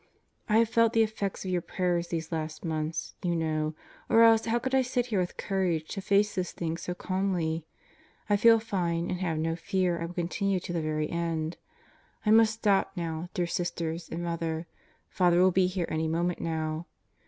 I 0.49 0.57
have 0.57 0.69
felt 0.69 0.93
the 0.93 1.03
effects 1.03 1.45
of 1.45 1.51
your 1.51 1.61
prayers 1.61 2.07
these 2.07 2.31
last 2.31 2.65
months, 2.65 3.13
you 3.21 3.35
know, 3.35 3.75
or 4.09 4.23
else 4.23 4.45
how 4.47 4.57
could 4.57 4.73
I 4.73 4.81
sit 4.81 5.05
here 5.05 5.19
with 5.19 5.37
courage 5.37 5.89
to 5.89 6.01
face 6.01 6.33
this 6.33 6.51
thing 6.53 6.75
so 6.77 6.93
Last 6.93 6.97
Day 7.07 7.07
on 7.13 7.19
Earth 7.19 7.21
199 7.29 7.59
calmly. 7.59 7.67
I 8.27 8.35
feel 8.37 8.59
fine 8.59 9.11
and 9.11 9.19
have 9.21 9.37
no 9.37 9.55
fear 9.55 9.99
I 10.01 10.05
will 10.07 10.15
continue 10.15 10.59
to 10.59 10.73
the 10.73 10.81
very 10.81 11.07
end. 11.07 11.57
I 12.25 12.31
must 12.31 12.53
stop 12.55 12.93
now, 12.97 13.29
dear 13.35 13.45
Sisters 13.45 14.09
and 14.09 14.23
Mother. 14.23 14.65
Father 15.07 15.39
will 15.39 15.51
be 15.51 15.67
here 15.67 15.85
any 15.87 16.07
moment 16.07 16.41
now. 16.41 16.87